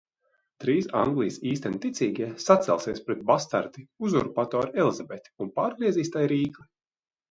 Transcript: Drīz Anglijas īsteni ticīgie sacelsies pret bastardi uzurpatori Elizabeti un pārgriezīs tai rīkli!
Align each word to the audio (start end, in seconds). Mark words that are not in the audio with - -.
Drīz 0.63 0.87
Anglijas 1.01 1.37
īsteni 1.49 1.81
ticīgie 1.83 2.31
sacelsies 2.47 3.05
pret 3.11 3.23
bastardi 3.31 3.87
uzurpatori 4.09 4.85
Elizabeti 4.85 5.39
un 5.49 5.57
pārgriezīs 5.63 6.17
tai 6.19 6.31
rīkli! 6.39 6.73